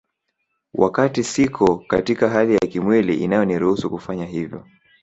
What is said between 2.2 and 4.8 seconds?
hali ya kimwili inayoniruhusu kufanya hivyo